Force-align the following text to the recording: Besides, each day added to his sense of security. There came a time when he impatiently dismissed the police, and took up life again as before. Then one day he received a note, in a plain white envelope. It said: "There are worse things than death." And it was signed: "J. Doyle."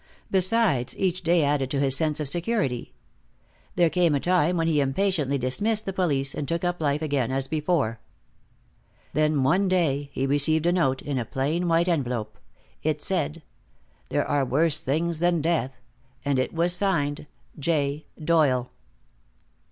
Besides, 0.31 0.97
each 0.97 1.21
day 1.21 1.43
added 1.43 1.69
to 1.69 1.79
his 1.79 1.95
sense 1.95 2.19
of 2.19 2.27
security. 2.27 2.91
There 3.75 3.91
came 3.91 4.15
a 4.15 4.19
time 4.19 4.57
when 4.57 4.65
he 4.67 4.81
impatiently 4.81 5.37
dismissed 5.37 5.85
the 5.85 5.93
police, 5.93 6.33
and 6.33 6.47
took 6.47 6.63
up 6.63 6.81
life 6.81 7.03
again 7.03 7.29
as 7.29 7.47
before. 7.47 7.99
Then 9.13 9.43
one 9.43 9.67
day 9.67 10.09
he 10.11 10.25
received 10.25 10.65
a 10.65 10.71
note, 10.71 11.03
in 11.03 11.19
a 11.19 11.23
plain 11.23 11.67
white 11.67 11.87
envelope. 11.87 12.39
It 12.81 12.99
said: 12.99 13.43
"There 14.09 14.25
are 14.27 14.43
worse 14.43 14.81
things 14.81 15.19
than 15.19 15.39
death." 15.39 15.77
And 16.25 16.39
it 16.39 16.51
was 16.51 16.73
signed: 16.73 17.27
"J. 17.59 18.07
Doyle." 18.19 18.71